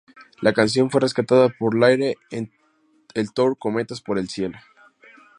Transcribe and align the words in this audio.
La 0.41 0.51
canción 0.51 0.89
fue 0.89 0.99
rescatada 1.01 1.49
por 1.49 1.77
Leire 1.79 2.15
en 2.31 2.51
el 3.13 3.31
Tour 3.33 3.55
Cometas 3.59 4.01
por 4.01 4.17
el 4.17 4.29
cielo. 4.29 4.57